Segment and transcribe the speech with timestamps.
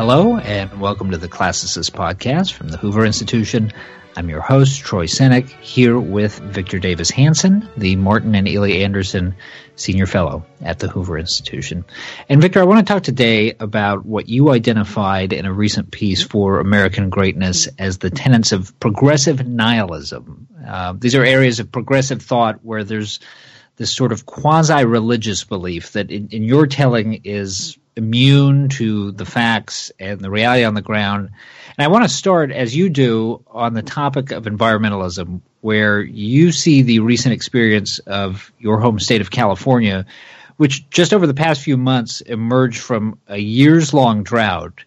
[0.00, 3.70] Hello, and welcome to the Classicist Podcast from the Hoover Institution.
[4.16, 9.34] I'm your host, Troy Senik, here with Victor Davis Hanson, the Martin and Illie Anderson
[9.76, 11.84] Senior Fellow at the Hoover Institution.
[12.30, 16.22] And Victor, I want to talk today about what you identified in a recent piece
[16.22, 20.46] for American Greatness as the tenets of progressive nihilism.
[20.66, 23.20] Uh, these are areas of progressive thought where there's
[23.76, 29.24] this sort of quasi religious belief that in, in your telling is immune to the
[29.24, 31.30] facts and the reality on the ground.
[31.76, 36.52] And I want to start, as you do, on the topic of environmentalism, where you
[36.52, 40.06] see the recent experience of your home state of California,
[40.56, 44.84] which just over the past few months emerged from a years long drought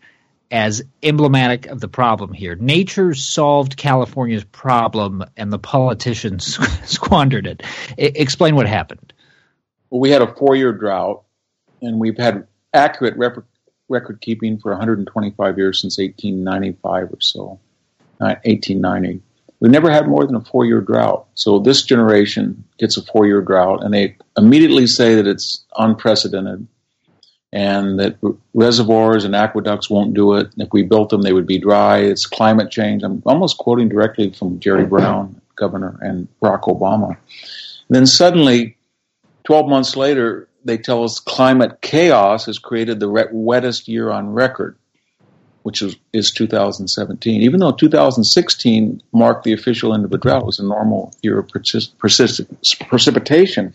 [0.51, 2.53] as emblematic of the problem here.
[2.55, 7.63] Nature solved California's problem and the politicians squandered it.
[7.97, 9.13] I- explain what happened.
[9.89, 11.23] Well, we had a four year drought,
[11.81, 13.43] and we've had accurate rep-
[13.89, 17.59] record keeping for 125 years since 1895 or so,
[18.21, 19.21] uh, 1890.
[19.59, 21.27] We've never had more than a four year drought.
[21.35, 26.67] So this generation gets a four year drought, and they immediately say that it's unprecedented
[27.53, 28.17] and that
[28.55, 30.49] reservoirs and aqueducts won't do it.
[30.57, 31.99] If we built them, they would be dry.
[31.99, 33.03] It's climate change.
[33.03, 37.09] I'm almost quoting directly from Jerry Brown, governor, and Barack Obama.
[37.09, 37.17] And
[37.89, 38.75] then suddenly,
[39.43, 44.77] 12 months later, they tell us climate chaos has created the wettest year on record,
[45.63, 47.41] which is, is 2017.
[47.41, 51.39] Even though 2016 marked the official end of the drought, it was a normal year
[51.39, 52.41] of persist, persist,
[52.87, 53.73] precipitation.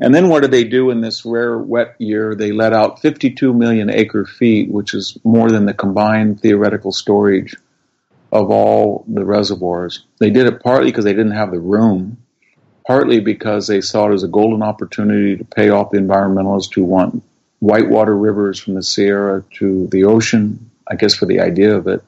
[0.00, 2.34] And then what did they do in this rare wet year?
[2.34, 7.56] They let out 52 million acre feet, which is more than the combined theoretical storage
[8.30, 10.04] of all the reservoirs.
[10.20, 12.18] They did it partly because they didn't have the room
[12.88, 16.82] partly because they saw it as a golden opportunity to pay off the environmentalists who
[16.82, 17.22] want
[17.60, 22.02] whitewater rivers from the Sierra to the ocean, I guess for the idea of it.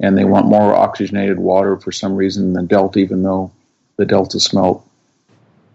[0.00, 3.52] And they want more oxygenated water for some reason the Delta, even though
[3.98, 4.84] the Delta smelt,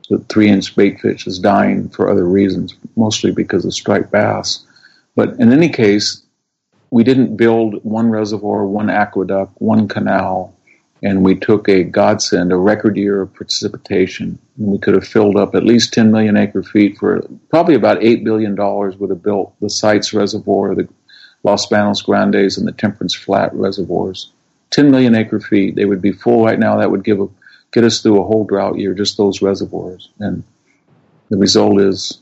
[0.10, 4.66] the three inch baitfish is dying for other reasons, mostly because of striped bass.
[5.16, 6.22] But in any case,
[6.90, 10.54] we didn't build one reservoir, one aqueduct, one canal,
[11.04, 14.38] and we took a godsend, a record year of precipitation.
[14.58, 18.02] And we could have filled up at least 10 million acre feet for probably about
[18.02, 20.88] $8 billion would have built the Sites Reservoir, the
[21.44, 24.32] Los Banos Grandes, and the Temperance Flat reservoirs.
[24.70, 26.78] 10 million acre feet, they would be full right now.
[26.78, 27.28] That would give a,
[27.72, 30.10] get us through a whole drought year, just those reservoirs.
[30.20, 30.44] And
[31.30, 32.20] the result is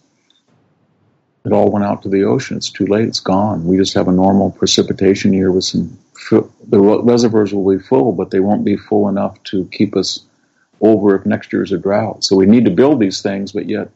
[1.46, 2.58] it all went out to the ocean.
[2.58, 3.08] It's too late.
[3.08, 3.66] It's gone.
[3.66, 5.98] We just have a normal precipitation year with some
[6.30, 10.26] the reservoirs will be full, but they won't be full enough to keep us
[10.82, 12.24] over if next year's a drought.
[12.24, 13.90] So we need to build these things, but yet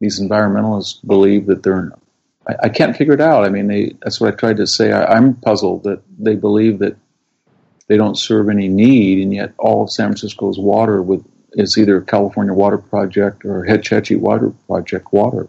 [0.00, 1.92] these environmentalists believe that they're.
[2.48, 3.44] I, I can't figure it out.
[3.44, 4.92] I mean, they, that's what I tried to say.
[4.92, 6.96] I, I'm puzzled that they believe that
[7.86, 12.00] they don't serve any need, and yet all of San Francisco's water with is either
[12.00, 15.48] California Water Project or Hetch Hetchy Water Project water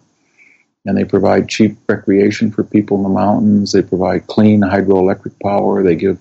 [0.86, 3.72] and they provide cheap recreation for people in the mountains.
[3.72, 5.84] They provide clean hydroelectric power.
[5.84, 6.20] They give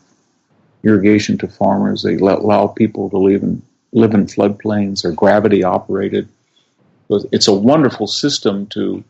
[0.83, 2.03] irrigation to farmers.
[2.03, 5.03] They let, allow people to live in live in floodplains.
[5.03, 6.29] They're gravity operated.
[7.09, 9.05] It's a wonderful system to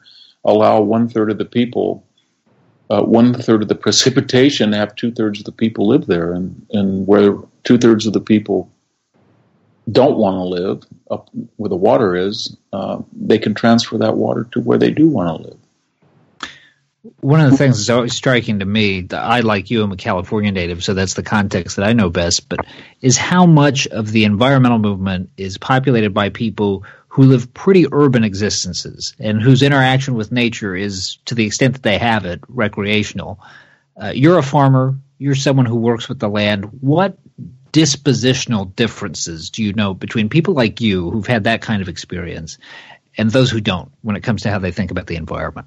[0.44, 2.04] allow one third of the people,
[2.90, 6.66] uh, one third of the precipitation, have two thirds of the people live there, and
[6.72, 8.70] and where two thirds of the people
[9.90, 14.48] don't want to live up where the water is, uh, they can transfer that water
[14.52, 15.58] to where they do want to live.
[17.20, 19.96] One of the things that's always striking to me, that I like you, I'm a
[19.96, 22.64] California native, so that's the context that I know best, but
[23.02, 28.24] is how much of the environmental movement is populated by people who live pretty urban
[28.24, 33.38] existences and whose interaction with nature is, to the extent that they have it, recreational.
[33.96, 36.64] Uh, you're a farmer, you're someone who works with the land.
[36.80, 37.18] What
[37.74, 42.56] dispositional differences do you know between people like you who've had that kind of experience
[43.18, 45.66] and those who don't when it comes to how they think about the environment?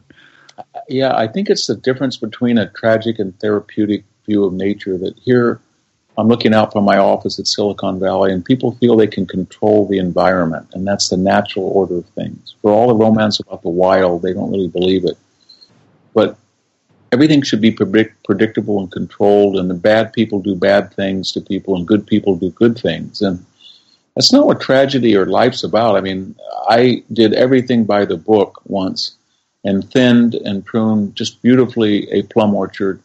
[0.88, 5.16] Yeah, I think it's the difference between a tragic and therapeutic view of nature that
[5.20, 5.60] here
[6.18, 9.86] I'm looking out from my office at Silicon Valley and people feel they can control
[9.86, 12.56] the environment and that's the natural order of things.
[12.62, 15.18] For all the romance about the wild, they don't really believe it.
[16.14, 16.38] But
[17.12, 21.42] everything should be predict- predictable and controlled, and the bad people do bad things to
[21.42, 23.22] people, and good people do good things.
[23.22, 23.46] And
[24.16, 25.96] that's not what tragedy or life's about.
[25.96, 26.36] I mean,
[26.68, 29.16] I did everything by the book once
[29.64, 33.02] and thinned and pruned just beautifully a plum orchard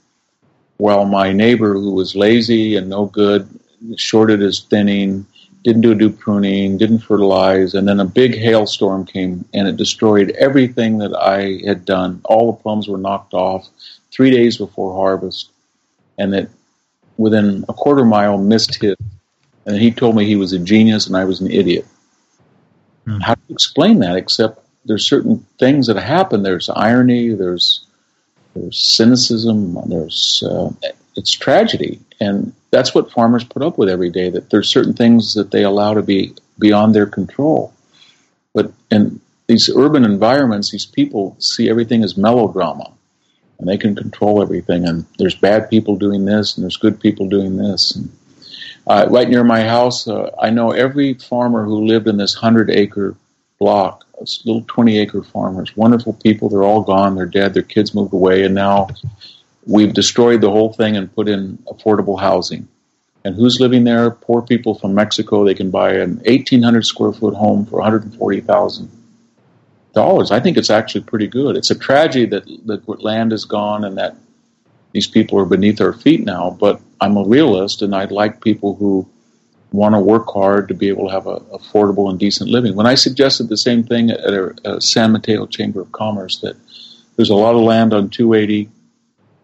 [0.79, 3.49] while my neighbor, who was lazy and no good,
[3.97, 5.27] shorted his thinning,
[5.63, 10.31] didn't do, do pruning, didn't fertilize, and then a big hailstorm came and it destroyed
[10.31, 12.21] everything that I had done.
[12.25, 13.69] All the plums were knocked off.
[14.11, 15.51] three days before harvest,
[16.19, 16.49] and that
[17.17, 18.97] within a quarter mile missed his.
[19.65, 21.87] And he told me he was a genius and I was an idiot.
[23.07, 23.21] Hmm.
[23.21, 24.17] How do you explain that?
[24.17, 26.43] Except there's certain things that happen.
[26.43, 27.35] There's irony.
[27.35, 27.85] There's
[28.55, 29.79] there's cynicism.
[29.89, 30.71] There's uh,
[31.17, 34.31] it's tragedy, and that's what farmers put up with every day.
[34.31, 37.73] That there's certain things that they allow to be beyond their control.
[38.55, 42.91] But in these urban environments, these people see everything as melodrama,
[43.59, 44.87] and they can control everything.
[44.89, 47.95] And there's bad people doing this, and there's good people doing this.
[47.95, 48.11] And,
[48.87, 52.71] uh, right near my house, uh, I know every farmer who lived in this hundred
[52.71, 53.15] acre
[53.61, 54.05] block,
[54.45, 56.49] little twenty acre farmers, wonderful people.
[56.49, 57.15] They're all gone.
[57.15, 57.55] They're dead.
[57.55, 58.89] Their kids moved away, and now
[59.67, 62.69] we've destroyed the whole thing and put in affordable housing.
[63.25, 64.11] And who's living there?
[64.11, 65.45] Poor people from Mexico.
[65.45, 68.91] They can buy an 1,800 square foot home for 140,000
[69.93, 70.31] dollars.
[70.31, 71.57] I think it's actually pretty good.
[71.57, 74.17] It's a tragedy that that land is gone and that
[74.93, 76.57] these people are beneath our feet now.
[76.59, 79.09] But I'm a realist, and I'd like people who
[79.71, 82.75] want to work hard to be able to have a affordable and decent living.
[82.75, 86.57] When I suggested the same thing at a, a San Mateo Chamber of Commerce, that
[87.17, 88.71] there's a lot of land on 280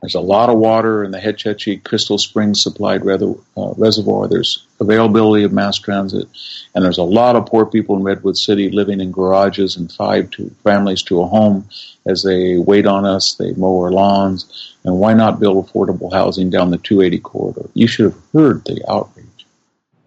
[0.01, 3.35] there's a lot of water in the Hetch Hetchy Crystal Springs supplied uh,
[3.77, 4.29] reservoir.
[4.29, 6.29] There's availability of mass transit,
[6.75, 10.31] and there's a lot of poor people in Redwood City living in garages and five
[10.33, 11.69] to families to a home
[12.07, 13.35] as they wait on us.
[13.39, 17.71] They mow our lawns, and why not build affordable housing down the 280 corridor?
[17.75, 19.47] You should have heard the outrage.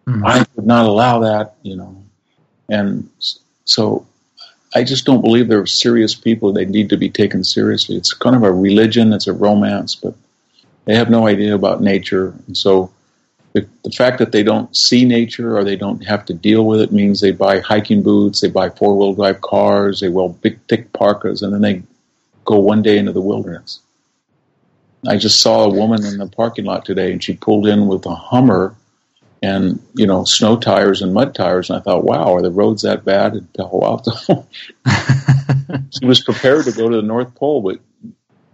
[0.07, 0.25] Mm-hmm.
[0.25, 2.01] I would not allow that, you know,
[2.69, 3.09] and
[3.65, 4.07] so
[4.73, 6.53] I just don't believe they're serious people.
[6.53, 7.97] They need to be taken seriously.
[7.97, 9.11] It's kind of a religion.
[9.11, 10.15] It's a romance, but
[10.85, 12.33] they have no idea about nature.
[12.47, 12.91] And so
[13.53, 16.79] the, the fact that they don't see nature or they don't have to deal with
[16.81, 20.59] it means they buy hiking boots, they buy four wheel drive cars, they wear big
[20.69, 21.83] thick parkas, and then they
[22.45, 23.81] go one day into the wilderness.
[25.07, 28.05] I just saw a woman in the parking lot today and she pulled in with
[28.05, 28.75] a Hummer
[29.41, 32.83] and you know snow tires and mud tires and i thought wow are the roads
[32.83, 34.47] that bad in palo alto?
[35.97, 37.79] She was prepared to go to the north pole but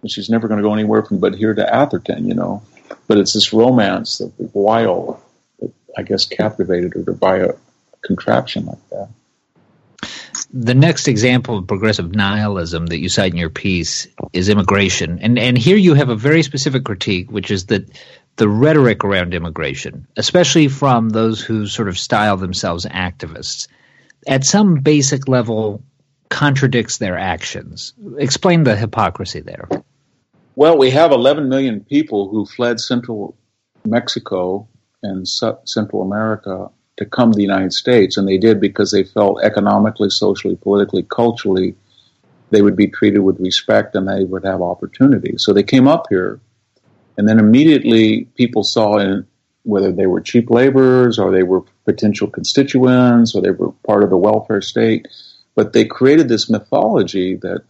[0.07, 2.61] she's never going to go anywhere from but here to atherton you know?
[3.07, 5.19] But it's this romance of the wild
[5.59, 7.53] that i guess captivated her to buy a
[8.07, 9.09] contraption like that.
[10.53, 15.19] The next example of progressive nihilism that you cite in your piece is immigration.
[15.21, 17.89] And and here you have a very specific critique which is that
[18.37, 23.67] the rhetoric around immigration, especially from those who sort of style themselves activists,
[24.27, 25.83] at some basic level
[26.29, 27.93] contradicts their actions.
[28.17, 29.67] Explain the hypocrisy there.
[30.55, 33.37] Well, we have 11 million people who fled central
[33.85, 34.67] Mexico
[35.03, 39.41] and Central America to come to the United States, and they did because they felt
[39.43, 41.75] economically, socially, politically, culturally,
[42.49, 45.43] they would be treated with respect and they would have opportunities.
[45.43, 46.39] So they came up here
[47.17, 49.25] and then immediately people saw in
[49.63, 54.09] whether they were cheap laborers or they were potential constituents or they were part of
[54.09, 55.07] the welfare state,
[55.55, 57.63] but they created this mythology that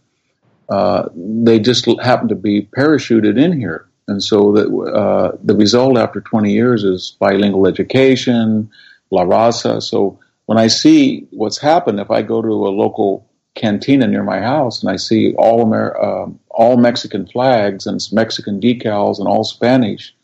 [0.68, 3.88] uh, they just happened to be parachuted in here.
[4.06, 8.70] And so uh, the result after 20 years is bilingual education,
[9.10, 9.82] La Raza.
[9.82, 14.40] So when I see what's happened, if I go to a local cantina near my
[14.40, 19.44] house and I see all Amer- uh, all Mexican flags and Mexican decals and all
[19.44, 20.14] Spanish,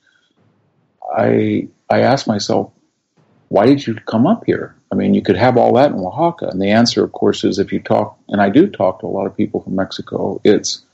[1.17, 2.73] I I ask myself,
[3.49, 4.75] why did you come up here?
[4.91, 6.49] I mean, you could have all that in Oaxaca.
[6.49, 9.09] And the answer, of course, is if you talk, and I do talk to a
[9.09, 10.85] lot of people from Mexico, it's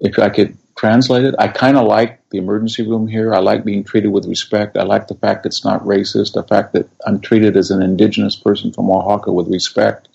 [0.00, 3.34] if I could translate it, I kind of like the emergency room here.
[3.34, 4.76] I like being treated with respect.
[4.76, 8.36] I like the fact it's not racist, the fact that I'm treated as an indigenous
[8.36, 10.08] person from Oaxaca with respect.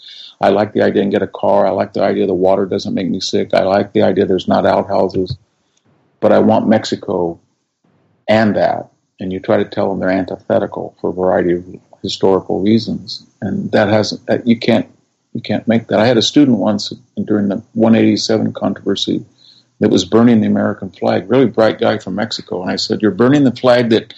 [0.43, 1.65] I like the idea and get a car.
[1.65, 3.53] I like the idea the water doesn't make me sick.
[3.53, 5.37] I like the idea there's not outhouses.
[6.19, 7.39] But I want Mexico
[8.27, 8.91] and that.
[9.21, 11.65] And you try to tell them they're antithetical for a variety of
[12.01, 13.25] historical reasons.
[13.41, 14.89] And that hasn't you can't
[15.33, 15.99] you can't make that.
[15.99, 16.91] I had a student once
[17.23, 19.25] during the 187 controversy
[19.79, 21.29] that was burning the American flag.
[21.29, 24.13] Really bright guy from Mexico, and I said, "You're burning the flag that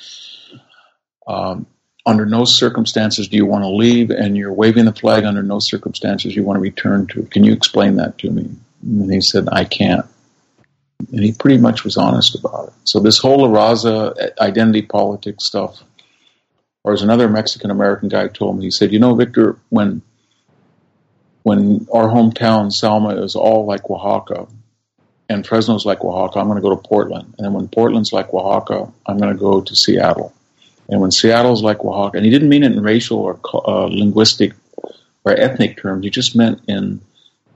[1.27, 1.67] um,
[2.05, 5.59] under no circumstances do you want to leave, and you're waving the flag under no
[5.59, 7.23] circumstances you want to return to.
[7.23, 8.49] Can you explain that to me?
[8.83, 10.05] And he said, I can't.
[11.11, 12.73] And he pretty much was honest about it.
[12.83, 15.83] So this whole La Raza identity politics stuff,
[16.83, 20.01] or as another Mexican American guy told me, he said, you know, Victor, when
[21.41, 24.47] when our hometown Selma is all like Oaxaca,
[25.29, 27.33] and Fresno's like Oaxaca, I'm going to go to Portland.
[27.37, 30.33] And then when Portland's like Oaxaca, I'm going to go to Seattle.
[30.87, 34.53] And when Seattle's like Oaxaca, and he didn't mean it in racial or uh, linguistic
[35.23, 37.01] or ethnic terms, he just meant in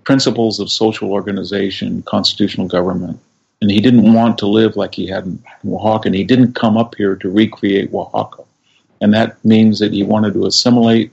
[0.03, 3.19] principles of social organization, constitutional government,
[3.62, 6.77] and he didn't want to live like he had in Oaxaca, and he didn't come
[6.77, 8.43] up here to recreate Oaxaca.
[9.01, 11.12] And that means that he wanted to assimilate,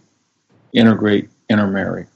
[0.72, 2.06] integrate, intermarry.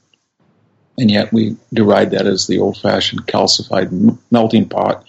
[0.97, 5.05] And yet we deride that as the old fashioned calcified melting pot,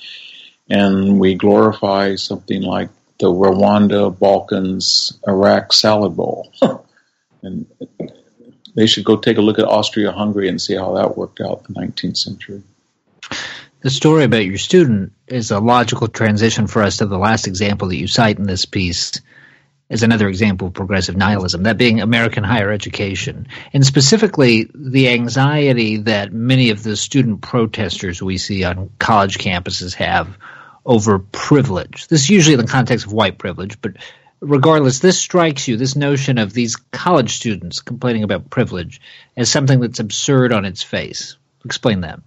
[0.68, 2.90] and we glorify something like
[3.22, 6.52] the Rwanda, Balkans, Iraq salad bowl.
[7.42, 7.66] and
[8.74, 11.64] they should go take a look at Austria Hungary and see how that worked out
[11.68, 12.62] in the 19th century.
[13.82, 17.88] The story about your student is a logical transition for us to the last example
[17.88, 19.20] that you cite in this piece
[19.88, 25.98] as another example of progressive nihilism, that being American higher education, and specifically the anxiety
[25.98, 30.36] that many of the student protesters we see on college campuses have
[30.84, 32.08] over privilege.
[32.08, 33.96] This is usually in the context of white privilege, but
[34.40, 39.00] regardless, this strikes you, this notion of these college students complaining about privilege,
[39.36, 41.36] as something that's absurd on its face.
[41.64, 42.20] Explain that.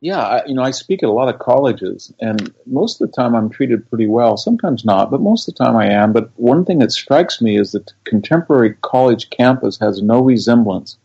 [0.00, 3.14] Yeah, I, you know, I speak at a lot of colleges, and most of the
[3.14, 4.36] time I'm treated pretty well.
[4.36, 6.12] Sometimes not, but most of the time I am.
[6.12, 10.96] But one thing that strikes me is that contemporary college campus has no resemblance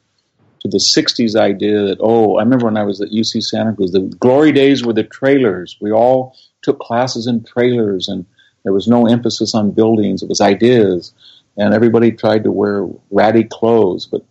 [0.69, 3.91] to the 60s idea that, oh, I remember when I was at UC Santa Cruz,
[3.91, 5.77] the glory days were the trailers.
[5.81, 8.25] We all took classes in trailers, and
[8.63, 10.21] there was no emphasis on buildings.
[10.21, 11.13] It was ideas,
[11.57, 14.05] and everybody tried to wear ratty clothes.
[14.05, 14.23] But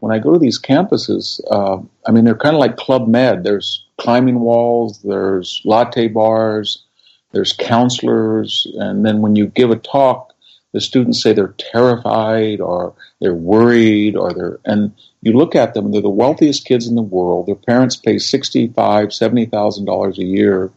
[0.00, 3.44] when I go to these campuses, uh, I mean, they're kind of like Club Med.
[3.44, 6.84] There's climbing walls, there's latte bars,
[7.32, 10.27] there's counselors, and then when you give a talk,
[10.72, 15.90] the students say they're terrified or they're worried or they're and you look at them
[15.90, 17.46] they're the wealthiest kids in the world.
[17.46, 20.70] Their parents pay sixty five seventy thousand dollars a year.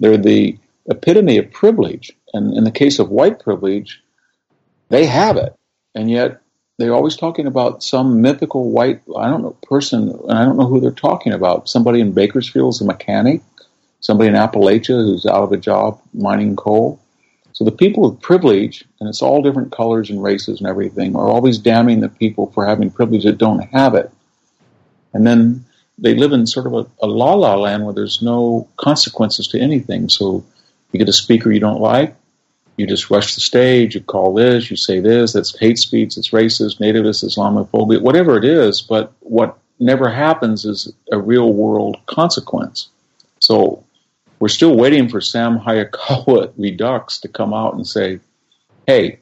[0.00, 2.12] They're the epitome of privilege.
[2.34, 4.02] And in the case of white privilege
[4.88, 5.54] they have it.
[5.94, 6.42] And yet
[6.78, 10.66] they're always talking about some mythical white, I don't know, person, and I don't know
[10.66, 11.68] who they're talking about.
[11.68, 13.42] Somebody in Bakersfield is a mechanic,
[14.00, 17.00] somebody in Appalachia who's out of a job mining coal.
[17.62, 21.28] So the people with privilege, and it's all different colors and races and everything, are
[21.28, 24.10] always damning the people for having privilege that don't have it.
[25.14, 25.64] And then
[25.96, 29.60] they live in sort of a, a la la land where there's no consequences to
[29.60, 30.08] anything.
[30.08, 30.44] So
[30.90, 32.16] you get a speaker you don't like,
[32.76, 36.30] you just rush the stage, you call this, you say this, that's hate speech, it's
[36.30, 42.88] racist, nativist, Islamophobia, whatever it is, but what never happens is a real world consequence.
[43.38, 43.84] So
[44.42, 48.18] we're still waiting for Sam Hayakawa Redux to come out and say,
[48.88, 49.20] hey,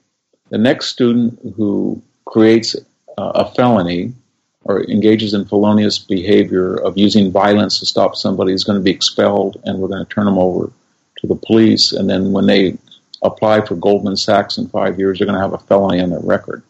[0.48, 2.74] the next student who creates
[3.18, 4.14] uh, a felony
[4.64, 8.92] or engages in felonious behavior of using violence to stop somebody is going to be
[8.92, 10.72] expelled and we're going to turn them over
[11.18, 11.92] to the police.
[11.92, 12.78] And then when they
[13.20, 16.20] apply for Goldman Sachs in five years, they're going to have a felony on their
[16.20, 16.62] record.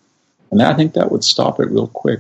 [0.50, 2.18] And I think that would stop it real quick.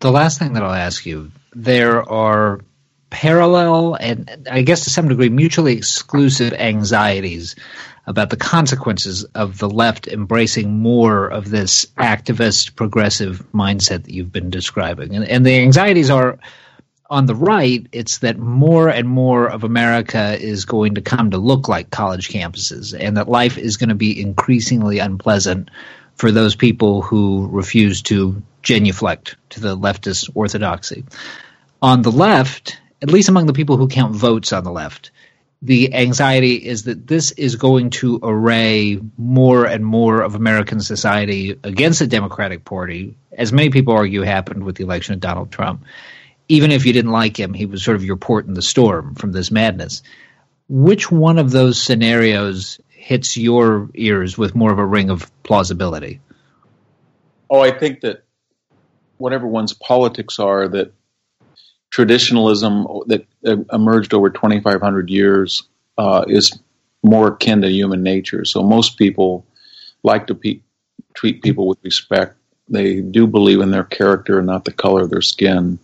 [0.00, 2.58] The last thing that I'll ask you there are
[3.12, 7.54] parallel and I guess to some degree mutually exclusive anxieties
[8.06, 14.32] about the consequences of the left embracing more of this activist progressive mindset that you've
[14.32, 15.14] been describing.
[15.14, 16.38] And, and the anxieties are
[17.10, 21.38] on the right, it's that more and more of America is going to come to
[21.38, 25.70] look like college campuses, and that life is going to be increasingly unpleasant
[26.14, 31.04] for those people who refuse to genuflect to the leftist orthodoxy.
[31.82, 35.10] On the left, at least among the people who count votes on the left,
[35.60, 41.58] the anxiety is that this is going to array more and more of American society
[41.62, 45.84] against the Democratic Party, as many people argue happened with the election of Donald Trump
[46.52, 49.14] even if you didn't like him, he was sort of your port in the storm
[49.14, 50.02] from this madness.
[50.68, 56.20] Which one of those scenarios hits your ears with more of a ring of plausibility?
[57.48, 58.24] Oh, I think that
[59.16, 60.92] whatever one's politics are, that
[61.92, 63.26] traditionalism that
[63.72, 65.62] emerged over 2,500 years
[65.98, 66.58] uh, is
[67.04, 68.44] more akin to human nature.
[68.44, 69.46] So most people
[70.02, 70.60] like to pe-
[71.14, 72.36] treat people with respect.
[72.68, 75.78] They do believe in their character and not the color of their skin.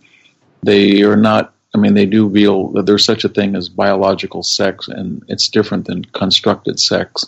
[0.63, 1.53] They are not.
[1.75, 5.49] I mean, they do feel that there's such a thing as biological sex, and it's
[5.49, 7.25] different than constructed sex,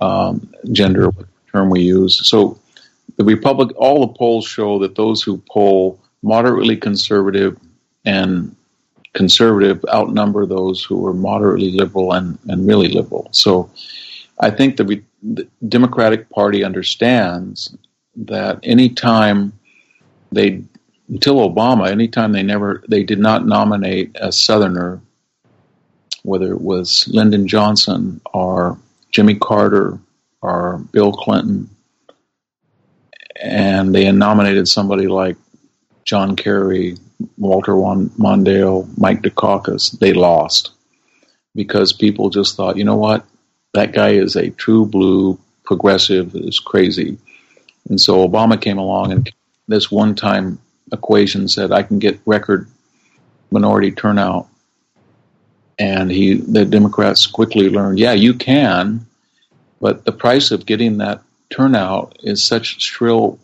[0.00, 1.10] um, gender
[1.52, 2.20] term we use.
[2.30, 2.60] So,
[3.16, 7.58] the Republic, all the polls show that those who poll moderately conservative
[8.06, 8.56] and
[9.12, 13.28] conservative outnumber those who are moderately liberal and, and really liberal.
[13.32, 13.70] So,
[14.38, 17.74] I think the, the Democratic Party understands
[18.16, 19.52] that any time
[20.32, 20.62] they
[21.08, 25.00] until Obama, anytime they never they did not nominate a Southerner,
[26.22, 28.78] whether it was Lyndon Johnson or
[29.10, 29.98] Jimmy Carter
[30.42, 31.70] or Bill Clinton,
[33.40, 35.36] and they nominated somebody like
[36.04, 36.96] John Kerry
[37.36, 40.72] Walter Mondale, Mike Dukakis, they lost
[41.54, 43.24] because people just thought, you know what,
[43.74, 47.18] that guy is a true blue progressive, is crazy.
[47.88, 49.32] And so Obama came along and
[49.68, 50.58] this one time
[50.92, 52.68] equation said, I can get record
[53.50, 54.48] minority turnout.
[55.78, 59.06] And he, the Democrats quickly learned, yeah, you can,
[59.80, 63.38] but the price of getting that turnout is such shrill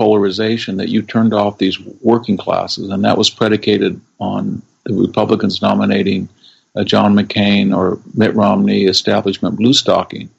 [0.00, 5.60] polarization that you turned off these working classes, and that was predicated on the Republicans
[5.60, 6.26] nominating
[6.74, 10.30] uh, John McCain or Mitt Romney, establishment bluestocking.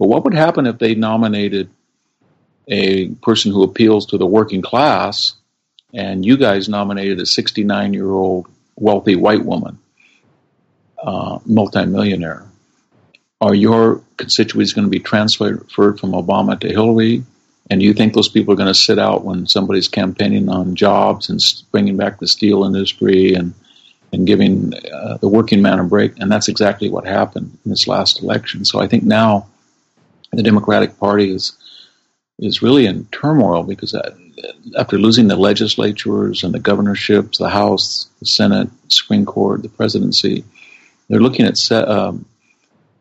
[0.00, 1.70] But what would happen if they nominated
[2.66, 5.34] a person who appeals to the working class,
[5.92, 9.78] and you guys nominated a 69 year old wealthy white woman,
[11.00, 12.48] uh, multimillionaire?
[13.40, 17.22] Are your constituents going to be transferred from Obama to Hillary?
[17.70, 21.30] And you think those people are going to sit out when somebody's campaigning on jobs
[21.30, 21.40] and
[21.70, 23.54] bringing back the steel industry and
[24.12, 26.18] and giving uh, the working man a break?
[26.18, 28.64] And that's exactly what happened in this last election.
[28.64, 29.48] So I think now
[30.32, 31.52] the Democratic Party is
[32.38, 34.14] is really in turmoil because uh,
[34.76, 40.44] after losing the legislatures and the governorships, the House, the Senate, Supreme Court, the presidency,
[41.08, 42.24] they're looking at um,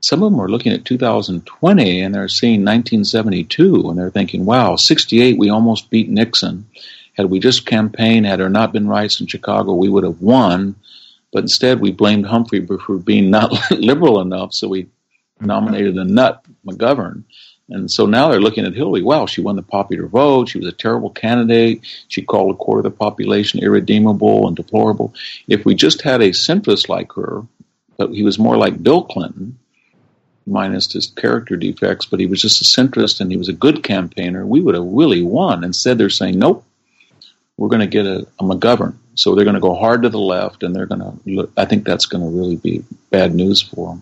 [0.03, 4.75] some of them are looking at 2020 and they're seeing 1972 and they're thinking, wow,
[4.75, 6.67] 68, we almost beat Nixon.
[7.13, 10.75] Had we just campaigned, had there not been riots in Chicago, we would have won.
[11.31, 14.89] But instead, we blamed Humphrey for being not liberal enough, so we
[15.39, 17.23] nominated the nut McGovern.
[17.69, 19.03] And so now they're looking at Hillary.
[19.03, 20.49] Wow, she won the popular vote.
[20.49, 21.79] She was a terrible candidate.
[22.09, 25.13] She called a quarter of the population irredeemable and deplorable.
[25.47, 27.43] If we just had a centrist like her,
[27.97, 29.59] but he was more like Bill Clinton,
[30.45, 33.83] minus his character defects, but he was just a centrist and he was a good
[33.83, 35.63] campaigner, we would have really won.
[35.63, 36.65] Instead, they're saying, nope,
[37.57, 38.95] we're going to get a, a McGovern.
[39.15, 41.49] So they're going to go hard to the left, and they're going to.
[41.55, 44.01] I think that's going to really be bad news for them.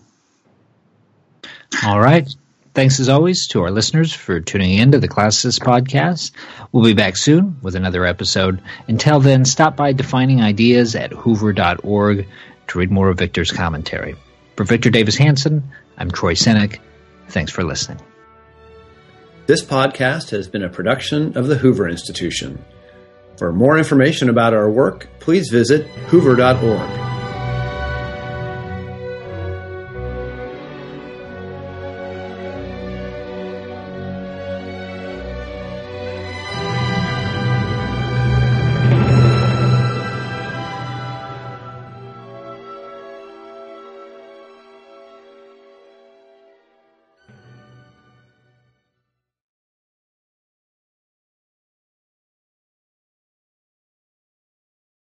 [1.84, 2.28] All right.
[2.74, 6.32] Thanks as always to our listeners for tuning in to the Classicist podcast.
[6.72, 8.62] We'll be back soon with another episode.
[8.88, 12.26] Until then, stop by defining ideas at hoover.org
[12.68, 14.14] to read more of Victor's commentary.
[14.56, 15.64] For Victor Davis Hanson,
[15.98, 16.80] I'm Troy Senik.
[17.28, 18.00] Thanks for listening.
[19.46, 22.64] This podcast has been a production of the Hoover Institution.
[23.36, 27.01] For more information about our work, please visit hoover.org.